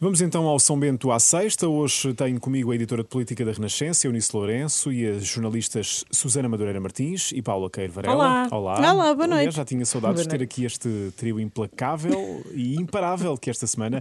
[0.00, 1.66] Vamos então ao São Bento à sexta.
[1.66, 6.48] Hoje tenho comigo a editora de política da Renascença, Eunice Lourenço, e as jornalistas Susana
[6.48, 8.14] Madureira Martins e Paula Queiro Varela.
[8.14, 8.48] Olá.
[8.52, 8.92] Olá.
[8.92, 9.56] Olá, boa noite.
[9.56, 14.00] Já tinha saudades de ter aqui este trio implacável e imparável que esta semana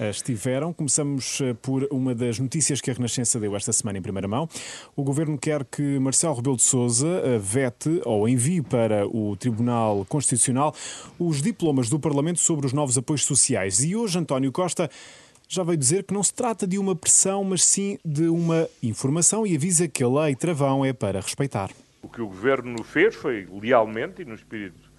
[0.00, 0.72] uh, estiveram.
[0.72, 4.48] Começamos uh, por uma das notícias que a Renascença deu esta semana em primeira mão.
[4.96, 10.04] O governo quer que Marcelo Rebelo de Sousa uh, vete ou envie para o Tribunal
[10.08, 10.74] Constitucional
[11.20, 13.84] os diplomas do Parlamento sobre os novos apoios sociais.
[13.84, 14.90] E hoje António Costa
[15.48, 19.46] já veio dizer que não se trata de uma pressão, mas sim de uma informação
[19.46, 21.70] e avisa que a lei travão é para respeitar.
[22.02, 24.90] O que o Governo fez foi, lealmente e no espírito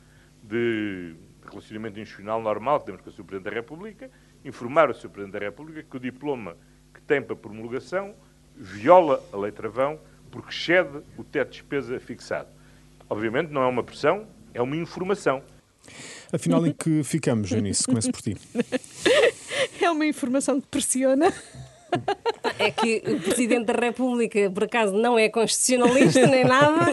[0.44, 1.16] de
[1.50, 3.24] relacionamento institucional normal que temos com o Sr.
[3.24, 4.12] Presidente da República,
[4.44, 5.10] informar o Sr.
[5.10, 6.56] Presidente da República que o diploma
[6.94, 8.14] que tem para promulgação
[8.56, 10.00] viola a lei travão
[10.32, 12.50] porque excede o teto de despesa fixado.
[13.10, 15.42] Obviamente não é uma pressão, é uma informação.
[16.32, 17.86] Afinal, em que ficamos, Eunice?
[17.86, 18.36] Começo por ti.
[19.88, 21.34] É uma informação que pressiona.
[22.60, 26.92] É que o Presidente da República, por acaso, não é constitucionalista nem nada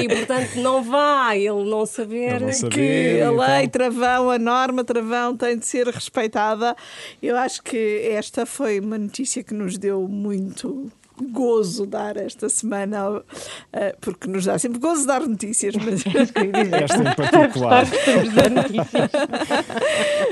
[0.00, 3.36] e, portanto, não vai ele não saber, não saber, que a então.
[3.36, 6.74] lei travão, a norma travão tem de ser respeitada.
[7.22, 13.22] Eu acho que esta foi uma notícia que nos deu muito gozo dar esta semana,
[13.72, 16.02] eh, porque nos dá sempre gozo dar notícias, mas
[16.82, 17.84] Esta em particular.
[17.84, 19.10] Estamos a notícias.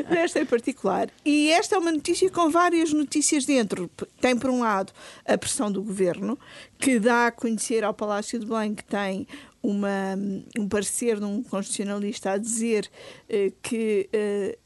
[0.09, 1.09] Nesta em particular.
[1.25, 3.91] E esta é uma notícia com várias notícias dentro.
[4.21, 4.93] Tem, por um lado,
[5.27, 6.39] a pressão do governo,
[6.79, 9.27] que dá a conhecer ao Palácio de Belém que tem
[9.63, 10.19] uma,
[10.59, 12.91] um parecer de um constitucionalista a dizer
[13.29, 14.09] eh, que.
[14.13, 14.59] eh,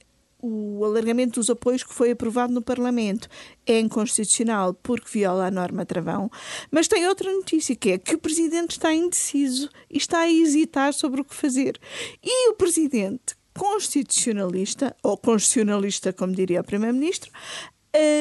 [0.46, 3.28] o alargamento dos apoios que foi aprovado no Parlamento
[3.66, 6.30] é inconstitucional porque viola a norma travão.
[6.70, 10.92] Mas tem outra notícia que é que o Presidente está indeciso e está a hesitar
[10.92, 11.80] sobre o que fazer.
[12.22, 17.30] E o Presidente constitucionalista, ou constitucionalista, como diria o Primeiro-Ministro,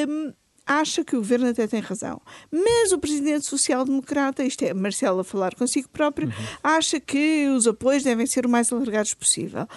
[0.08, 0.32] hum,
[0.66, 2.22] acha que o governo até tem razão.
[2.52, 6.32] Mas o presidente social-democrata, isto é, Marcelo a falar consigo próprio,
[6.64, 9.68] acha que os apoios devem ser o mais alargados possível.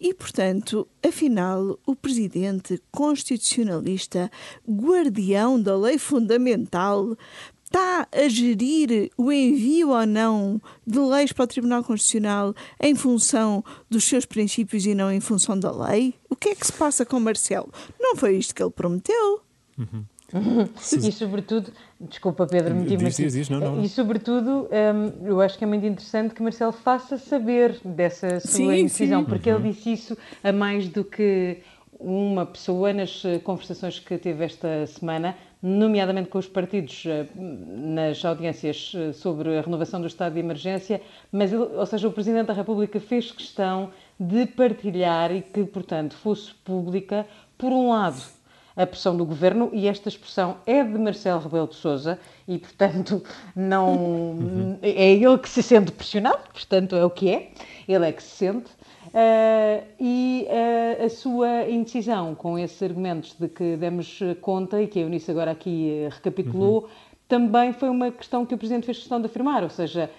[0.00, 4.30] E, portanto, afinal, o presidente constitucionalista,
[4.68, 7.16] guardião da lei fundamental,
[7.70, 13.64] está a gerir o envio ou não de leis para o Tribunal Constitucional em função
[13.88, 16.14] dos seus princípios e não em função da lei?
[16.28, 17.72] O que é que se passa com Marcelo?
[17.98, 19.42] Não foi isto que ele prometeu?
[21.02, 23.82] E sobretudo, desculpa Pedro, me Diz, diz, diz, não, não.
[23.82, 28.50] E sobretudo, hum, eu acho que é muito interessante que Marcelo faça saber dessa sua
[28.50, 29.26] Sim, indecisão, sim.
[29.26, 31.58] porque ele disse isso a mais do que
[32.00, 38.24] uma pessoa nas eh, conversações que teve esta semana, nomeadamente com os partidos eh, nas
[38.24, 42.46] audiências eh, sobre a renovação do estado de emergência, mas ele, ou seja, o Presidente
[42.46, 47.26] da República fez questão de partilhar e que, portanto, fosse pública,
[47.58, 48.22] por um lado,
[48.80, 52.18] a pressão do governo e esta expressão é de Marcelo Rebelo de Sousa
[52.48, 53.22] e, portanto,
[53.54, 57.52] não é ele que se sente pressionado, portanto, é o que é,
[57.86, 58.70] ele é que se sente.
[59.12, 64.98] ah, e ah, a sua indecisão com esses argumentos de que demos conta e que
[64.98, 66.88] a Eunice agora aqui eh, recapitulou,
[67.28, 70.10] também foi uma questão que o Presidente fez questão de afirmar, ou seja,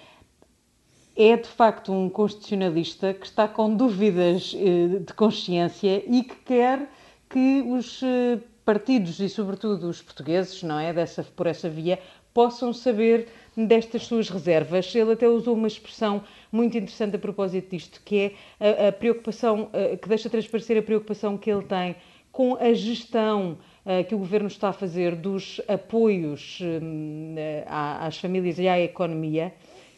[1.15, 6.87] é de facto um constitucionalista que está com dúvidas eh, de consciência e que quer
[7.29, 11.99] que os eh, partidos e sobretudo os portugueses, não é, dessa por essa via,
[12.33, 14.93] possam saber destas suas reservas.
[14.95, 19.69] Ele até usou uma expressão muito interessante a propósito disto, que é a, a preocupação
[19.73, 21.95] eh, que deixa transparecer a preocupação que ele tem
[22.31, 27.35] com a gestão eh, que o governo está a fazer dos apoios hum,
[27.67, 29.53] às famílias e à economia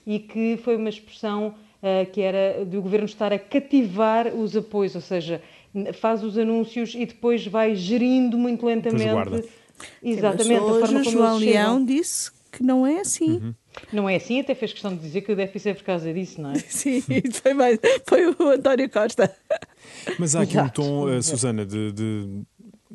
[0.06, 1.56] e que foi uma expressão
[2.14, 5.42] que era do governo estar a cativar os apoios, ou seja,
[5.94, 9.10] faz os anúncios e depois vai gerindo muito lentamente.
[9.12, 9.44] guarda.
[10.02, 11.64] Exatamente, a hoje forma o como João eles chegam.
[11.76, 13.54] Leão disse que não é assim.
[13.92, 16.40] Não é assim, até fez questão de dizer que o déficit é por causa disso,
[16.40, 16.60] não é?
[16.70, 17.02] Sim,
[17.42, 19.36] foi, mais, foi o António Costa.
[20.20, 20.82] Mas há aqui um Exato.
[20.82, 22.42] tom, eh, Susana, de, de-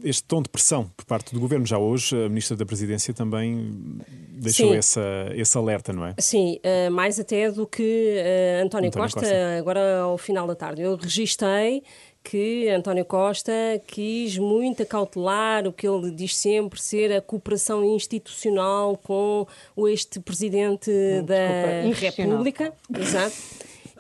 [0.05, 1.67] este tom de pressão por parte do governo.
[1.67, 3.99] Já hoje, a Ministra da Presidência também
[4.31, 4.77] deixou Sim.
[4.77, 5.03] essa,
[5.35, 6.15] esse alerta, não é?
[6.19, 9.59] Sim, eh, mais até do que eh, António, António Costa, Costa.
[9.59, 10.83] agora ao final da tarde.
[10.83, 11.83] Eu registrei
[12.31, 13.53] que António Costa
[13.87, 19.47] quis muito acautelar o que ele diz sempre ser a cooperação institucional com
[19.89, 20.91] este presidente
[21.23, 22.23] da desculpa.
[22.23, 22.75] República.
[22.95, 23.35] Exato.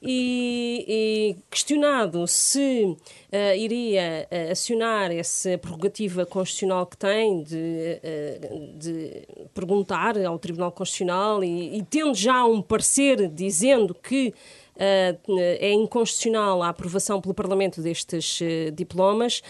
[0.03, 2.97] E, e questionado se
[3.33, 9.23] eh, iria eh, acionar essa prerrogativa constitucional que tem de, eh, de
[9.53, 14.33] perguntar ao Tribunal Constitucional e, e tendo já um parecer dizendo que
[14.79, 19.43] é inconstitucional a aprovação pelo Parlamento destes eh, diplomas,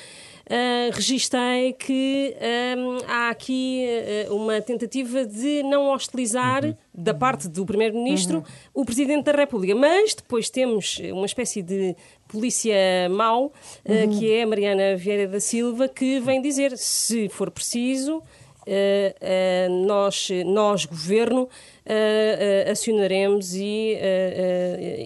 [0.46, 2.34] uh, registrei que
[2.76, 3.86] um, há aqui
[4.28, 6.74] uh, uma tentativa de não hostilizar, uhum.
[6.94, 8.82] da parte do Primeiro-Ministro, uhum.
[8.82, 9.74] o Presidente da República.
[9.74, 11.94] Mas depois temos uma espécie de
[12.26, 12.74] polícia
[13.10, 13.52] mau,
[13.86, 14.18] uhum.
[14.18, 18.22] que é a Mariana Vieira da Silva, que vem dizer, se for preciso,
[19.86, 23.96] nós, nós, governo, uh, acionaremos e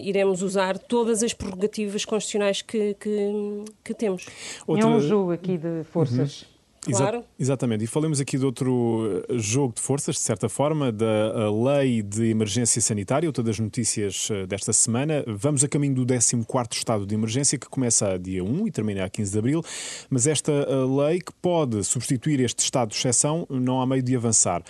[0.03, 4.25] iremos usar todas as prerrogativas constitucionais que, que, que temos.
[4.67, 4.85] Outra...
[4.85, 6.41] É um jogo aqui de forças.
[6.41, 6.52] Uhum.
[6.85, 7.17] Claro.
[7.17, 7.83] Exa exatamente.
[7.83, 12.81] E falemos aqui de outro jogo de forças, de certa forma, da lei de emergência
[12.81, 15.23] sanitária, outra das notícias desta semana.
[15.27, 19.05] Vamos a caminho do 14 estado de emergência, que começa a dia 1 e termina
[19.05, 19.63] a 15 de abril,
[20.09, 20.51] mas esta
[20.85, 24.61] lei que pode substituir este estado de exceção não há meio de avançar.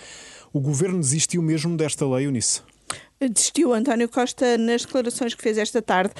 [0.52, 2.62] O governo desistiu mesmo desta lei, Unice?
[3.20, 6.12] Desistiu António Costa nas declarações que fez esta tarde,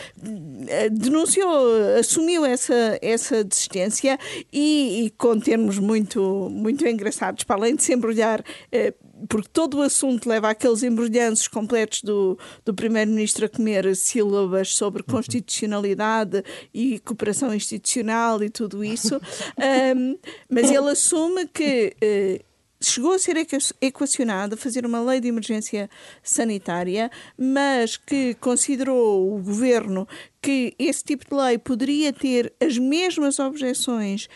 [0.93, 1.67] denunciou,
[1.99, 4.19] assumiu essa, essa desistência
[4.53, 8.43] e, e com termos muito, muito engraçados, para além de se embrulhar,
[8.73, 8.95] eh,
[9.29, 15.03] porque todo o assunto leva àqueles embrulhanços completos do, do Primeiro-Ministro a comer sílabas sobre
[15.03, 15.15] uhum.
[15.15, 16.43] constitucionalidade
[16.73, 19.21] e cooperação institucional e tudo isso,
[19.97, 20.19] um,
[20.49, 21.95] mas ele assume que.
[22.03, 22.54] Uh,
[22.85, 23.37] chegou a ser
[23.81, 25.89] equacionado fazer uma lei de emergência
[26.23, 30.07] sanitária, mas que considerou o governo
[30.41, 34.29] que esse tipo de lei poderia ter as mesmas objeções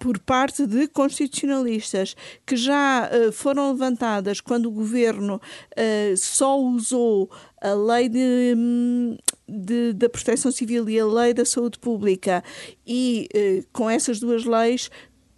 [0.00, 2.16] por parte de constitucionalistas
[2.46, 9.18] que já uh, foram levantadas quando o governo uh, só usou a lei de, hum,
[9.46, 12.42] de, da proteção civil e a lei da saúde pública.
[12.86, 14.90] E uh, com essas duas leis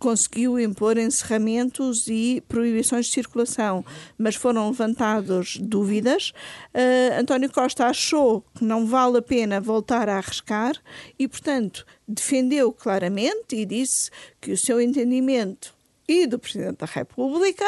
[0.03, 3.85] conseguiu impor encerramentos e proibições de circulação,
[4.19, 6.33] mas foram levantadas dúvidas.
[6.75, 10.75] Uh, António Costa achou que não vale a pena voltar a arriscar
[11.17, 14.11] e, portanto, defendeu claramente e disse
[14.41, 15.73] que o seu entendimento
[16.13, 17.65] e do Presidente da República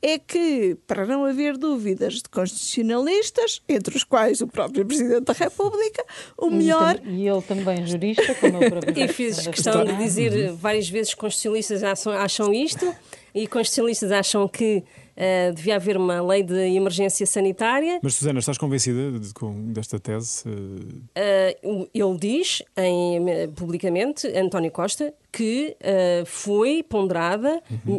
[0.00, 5.32] é que, para não haver dúvidas de constitucionalistas, entre os quais o próprio Presidente da
[5.32, 6.04] República,
[6.36, 7.00] o melhor.
[7.04, 11.14] E ele também jurista, como é o próprio E fiz questão de dizer várias vezes
[11.14, 12.94] que constitucionalistas acham, acham isto
[13.34, 14.84] e constitucionalistas acham que
[15.18, 17.98] Uh, devia haver uma lei de emergência sanitária.
[18.00, 20.48] Mas, Susana, estás convencida de, com, desta tese?
[20.48, 27.98] Uh, ele diz em, publicamente, António Costa, que uh, foi ponderada uhum.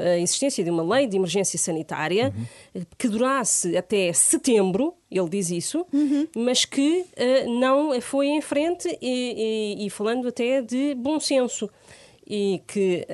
[0.12, 2.32] a, existência de uma lei de emergência sanitária
[2.74, 2.82] uhum.
[2.96, 6.26] que durasse até setembro, ele diz isso, uhum.
[6.34, 7.04] mas que
[7.46, 11.70] não foi em frente e, e, e falando até de bom senso
[12.26, 13.06] e que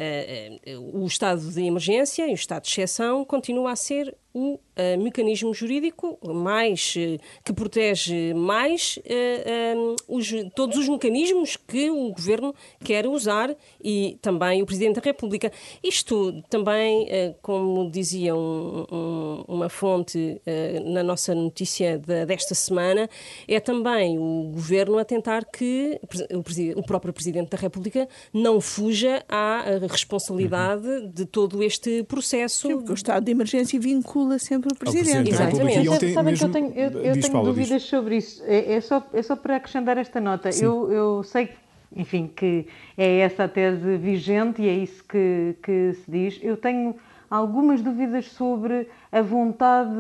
[0.75, 5.03] uh, o estado de emergência e o estado de exceção continua a ser o uh,
[5.03, 12.55] mecanismo jurídico mais uh, que protege mais uh, os, todos os mecanismos que o governo
[12.85, 15.51] quer usar e também o Presidente da República.
[15.83, 17.09] Isto também,
[17.41, 20.41] como dizia um, um, uma fonte
[20.85, 23.09] na nossa notícia de, desta semana,
[23.49, 26.01] é também o governo a tentar que
[26.33, 31.11] o, o próprio Presidente da República não fuja à responsabilidade uhum.
[31.11, 32.69] de todo este processo.
[32.69, 35.31] Sim, o estado de emergência vincula vincula sempre o Presidente.
[35.31, 35.89] Exatamente.
[35.89, 37.91] Ontem Sabem que eu tenho, eu, eu tenho Paulo, dúvidas diz.
[37.91, 38.43] sobre isso.
[38.47, 40.51] É, é, só, é só para acrescentar esta nota.
[40.51, 41.63] Eu, eu sei que
[41.95, 42.67] enfim, que
[42.97, 46.41] é essa a tese vigente e é isso que, que se diz.
[46.43, 46.97] Eu tenho
[47.31, 49.91] algumas dúvidas sobre a vontade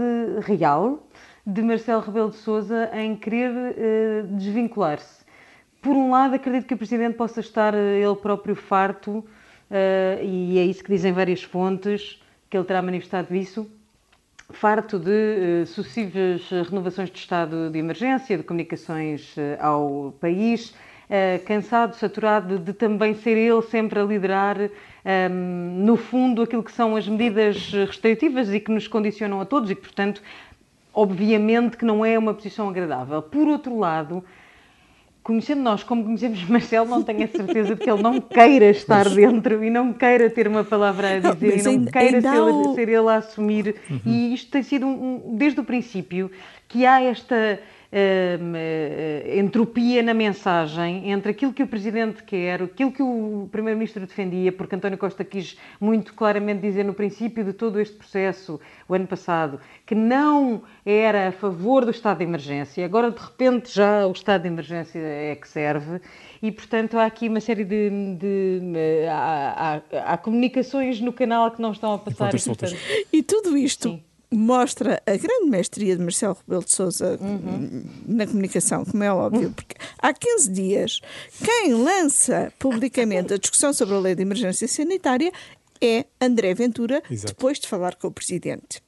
[0.40, 1.06] real
[1.46, 5.22] de Marcelo Rebelo de Sousa em querer uh, desvincular-se.
[5.82, 9.24] Por um lado, acredito que o Presidente possa estar eh, ele próprio farto, uh,
[10.22, 13.68] e é isso que dizem várias fontes, que ele terá manifestado isso,
[14.52, 21.44] farto de uh, sucessivas renovações de estado de emergência, de comunicações uh, ao país, uh,
[21.46, 24.68] cansado, saturado de também ser ele sempre a liderar, um,
[25.04, 29.70] ehm, no fundo, aquilo que são as medidas restritivas e que nos condicionam a todos
[29.70, 30.22] e que, portanto,
[30.94, 33.20] obviamente que não é uma posição agradável.
[33.22, 34.24] Por outro lado,
[35.22, 39.04] conhecendo nós como conhecemos Marcelo, não tenho a certeza de que ele não queira estar
[39.04, 39.14] mas...
[39.14, 42.74] dentro e não queira ter uma palavra a dizer não, e não queira ser, o...
[42.74, 43.76] ser, ele a assumir.
[43.88, 44.00] Uhum.
[44.04, 46.30] E isto tem sido, um, desde o princípio,
[46.68, 47.60] que há esta
[47.92, 54.50] uh, entropia na mensagem entre aquilo que o Presidente quer, aquilo que o Primeiro-Ministro defendia,
[54.50, 58.58] porque António Costa quis muito claramente dizer no princípio de todo este processo,
[58.88, 63.74] o ano passado, que não era a favor do estado de emergência, agora de repente
[63.74, 66.00] já o estado de emergência é que serve.
[66.42, 67.88] E, portanto, há aqui uma série de.
[68.16, 72.34] de, de há, há, há, comunicações no canal que não estão a passar.
[72.34, 72.76] E, portanto...
[73.12, 74.02] e tudo isto Sim
[74.32, 77.84] mostra a grande mestria de Marcelo Rebelo de Sousa uhum.
[78.06, 81.00] na comunicação, como é óbvio, porque há 15 dias
[81.44, 85.30] quem lança publicamente a discussão sobre a lei de emergência sanitária
[85.80, 87.34] é André Ventura, Exato.
[87.34, 88.82] depois de falar com o Presidente.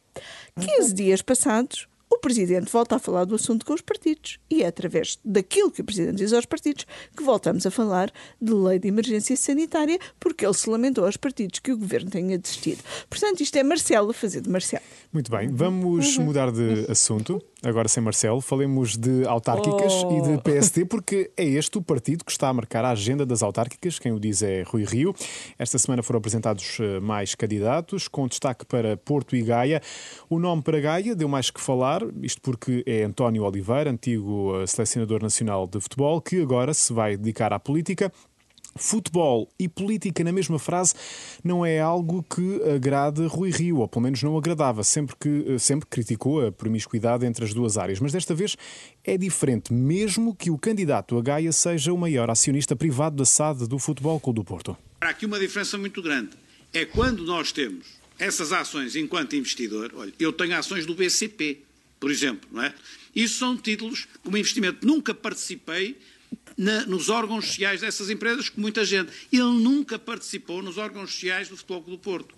[0.58, 4.38] 15 dias passados, o Presidente volta a falar do assunto com os partidos.
[4.50, 8.52] E é através daquilo que o Presidente diz aos partidos que voltamos a falar de
[8.52, 12.82] lei de emergência sanitária, porque ele se lamentou aos partidos que o Governo tenha desistido.
[13.08, 14.84] Portanto, isto é Marcelo a fazer de Marcelo.
[15.12, 16.24] Muito bem, vamos uhum.
[16.24, 20.12] mudar de assunto agora sem Marcelo, falemos de autárquicas oh.
[20.12, 20.40] e de oh.
[20.40, 23.98] PST, porque é este o partido que está a marcar a agenda das autárquicas.
[23.98, 25.14] Quem o diz é Rui Rio.
[25.58, 29.80] Esta semana foram apresentados eh, mais candidatos, com destaque para Porto e Gaia.
[30.28, 34.66] O nome para Gaia deu mais que falar, isto porque é António Oliveira, antigo eh,
[34.66, 38.12] selecionador nacional de futebol, que agora se vai dedicar à política.
[38.76, 40.94] Futebol e política na mesma frase
[41.42, 45.58] não é algo que agrade Rui Rio, ou pelo menos não agradava, sempre que eh,
[45.58, 48.00] sempre criticou a promiscuidade entre as duas áreas.
[48.00, 48.56] Mas desta vez
[49.04, 53.68] é diferente, mesmo que o candidato a Gaia seja o maior acionista privado da SAD
[53.68, 54.76] do Futebol Clube do Porto.
[55.00, 56.30] Há aqui uma diferença muito grande.
[56.72, 57.86] É quando nós temos
[58.18, 61.58] essas ações enquanto investidor, olha, eu tenho ações do BCP,
[62.00, 62.74] por exemplo, não é?
[63.14, 65.96] Isso são títulos, como investimento, nunca participei
[66.56, 69.12] na, nos órgãos sociais dessas empresas, com muita gente.
[69.32, 72.34] Ele nunca participou nos órgãos sociais do Futebol do Porto.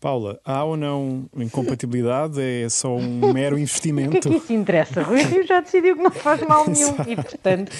[0.00, 2.40] Paula, há ou não incompatibilidade?
[2.40, 4.16] É só um mero investimento?
[4.16, 5.02] O que é que isso interessa?
[5.02, 7.70] Rui Rio já decidiu que não faz mal nenhum e, portanto,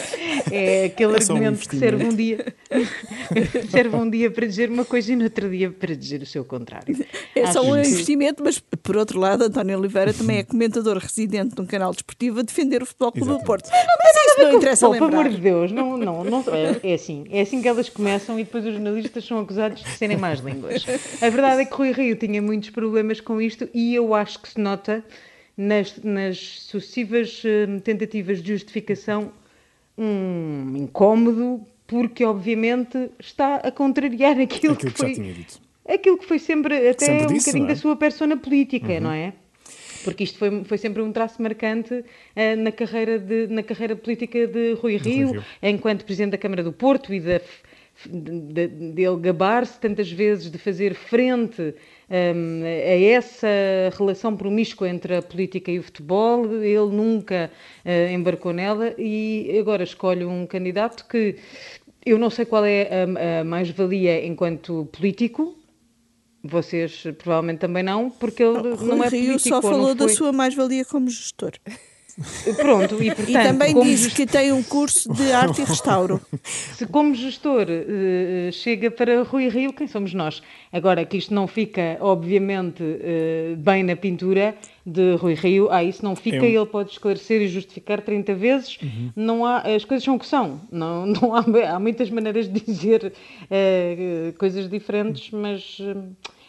[0.52, 2.54] é aquele é argumento um que serve um dia
[3.70, 6.44] serve um dia para dizer uma coisa e no outro dia para dizer o seu
[6.44, 6.94] contrário.
[7.34, 7.88] É Acho só um que...
[7.88, 12.42] investimento, mas por outro lado, António Oliveira também é comentador residente num canal desportivo a
[12.42, 13.70] defender o Futebol Clube do Porto.
[13.70, 14.90] Mas isso não interessa.
[14.90, 17.24] Pelo amor de Deus, não, não, não, é, é assim.
[17.30, 20.84] É assim que elas começam e depois os jornalistas são acusados de serem mais línguas.
[21.20, 24.40] A verdade é que Rui Rio eu tinha muitos problemas com isto e eu acho
[24.40, 25.04] que se nota
[25.56, 29.32] nas, nas sucessivas hum, tentativas de justificação
[29.96, 35.46] um incómodo, porque obviamente está a contrariar aquilo, aquilo que, que foi.
[35.86, 37.68] Aquilo que foi sempre até sempre um bocadinho é?
[37.68, 39.00] da sua persona política, uhum.
[39.00, 39.32] não é?
[40.04, 42.04] Porque isto foi, foi sempre um traço marcante uh,
[42.56, 46.62] na, carreira de, na carreira política de Rui Rio, Rui Rio, enquanto Presidente da Câmara
[46.62, 47.40] do Porto e da
[48.08, 51.74] de, de gabar-se tantas vezes de fazer frente
[52.10, 53.46] um, a essa
[53.96, 57.50] relação promíscua entre a política e o futebol, ele nunca
[57.84, 61.36] uh, embarcou nela e agora escolhe um candidato que
[62.04, 65.56] eu não sei qual é a, a mais-valia enquanto político,
[66.42, 69.38] vocês provavelmente também não, porque ele não, não é político.
[69.40, 71.52] só falou da sua mais-valia como gestor.
[72.56, 76.20] Pronto, e, portanto, e também diz que tem um curso de arte e restauro.
[76.74, 80.42] Se como gestor uh, chega para Rui Rio, quem somos nós?
[80.72, 86.04] Agora, que isto não fica, obviamente, uh, bem na pintura de Rui Rio, ah, isso
[86.04, 86.44] não fica, um...
[86.44, 88.78] ele pode esclarecer e justificar 30 vezes.
[88.82, 89.10] Uhum.
[89.16, 90.60] Não há, as coisas são o que são.
[90.70, 95.78] Não, não há, há muitas maneiras de dizer uh, coisas diferentes, mas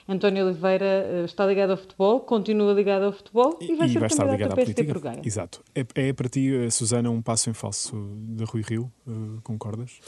[0.08, 4.00] António Oliveira eh, está ligado ao futebol, continua ligado ao futebol e vai e ser
[4.00, 5.00] vai estar ligado à política.
[5.00, 5.26] Por.
[5.26, 5.64] Exato.
[5.76, 7.96] É, é, para ti, eh, Susana, um passo em falso
[8.36, 8.92] de Rui Rio?
[9.08, 10.00] Uh, concordas?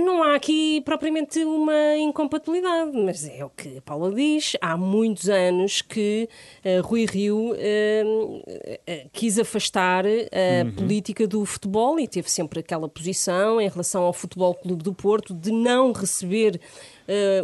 [0.00, 4.56] Não há aqui propriamente uma incompatibilidade, mas é o que a Paula diz.
[4.60, 6.28] Há muitos anos que
[6.64, 10.72] uh, Rui Rio uh, quis afastar a uhum.
[10.72, 15.34] política do futebol e teve sempre aquela posição em relação ao Futebol Clube do Porto
[15.34, 16.60] de não receber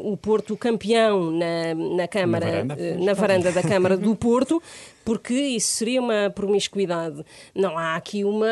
[0.02, 4.62] o Porto campeão na, na Câmara, na varanda, uh, na varanda da Câmara do Porto,
[5.04, 7.24] porque isso seria uma promiscuidade.
[7.54, 8.46] Não há aqui uma,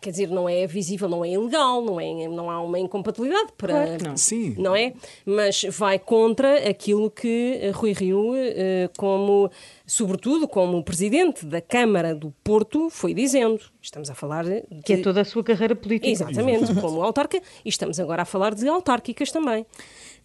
[0.00, 3.72] quer dizer, não é visível, não é ilegal, não, é, não há uma incompatibilidade para.
[3.72, 4.16] Claro não.
[4.16, 4.54] Sim.
[4.58, 4.92] Não é?
[5.24, 9.50] Mas vai contra aquilo que Rui Rio, uh, como
[9.86, 13.60] sobretudo como presidente da Câmara do Porto, foi dizendo.
[13.80, 14.64] Estamos a falar de...
[14.84, 16.10] Que é toda a sua carreira política.
[16.10, 19.64] Exatamente, como autarca, e estamos agora a falar de autárquicas também.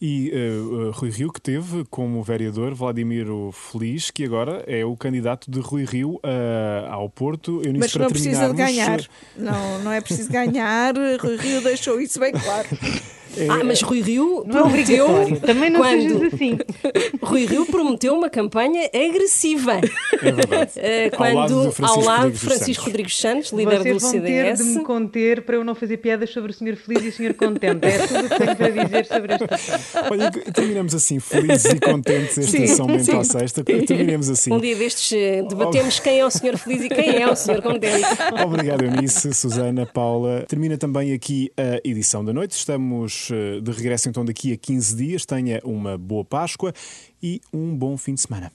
[0.01, 5.51] E uh, Rui Rio, que teve como vereador Vladimir Feliz, que agora é o candidato
[5.51, 7.61] de Rui Rio uh, ao Porto.
[7.63, 8.99] Eu Mas não precisa de ganhar.
[9.37, 10.95] Não, não é preciso ganhar.
[11.21, 12.67] Rui Rio deixou isso bem claro.
[13.37, 13.47] É...
[13.49, 15.07] Ah, mas Rui Rio não é prometeu.
[15.45, 16.25] Também não quando...
[16.25, 16.57] assim.
[17.21, 19.73] Rui Rio prometeu uma campanha agressiva.
[20.21, 20.71] É verdade.
[20.77, 24.59] Uh, quando, ao lado, ao lado de Francisco Rodrigues Santos, líder Vocês do vão CDS.
[24.59, 27.13] ter de me conter para eu não fazer piadas sobre o Senhor Feliz e o
[27.13, 27.85] Senhor Contente.
[27.85, 32.37] É tudo o que tenho para dizer sobre esta Olha, terminamos assim, felizes e contentes
[32.37, 33.63] esta sim, São Bento à Sexta.
[33.63, 34.51] Terminemos assim.
[34.51, 37.61] Um dia destes eh, debatemos quem é o Senhor Feliz e quem é o Senhor
[37.61, 38.05] Contente.
[38.45, 40.45] Obrigado, Eunice, Susana, Paula.
[40.47, 42.51] Termina também aqui a edição da noite.
[42.51, 45.25] Estamos eh, de regresso então daqui a 15 dias.
[45.25, 46.73] Tenha uma boa Páscoa
[47.21, 48.51] e um bom fim de semana.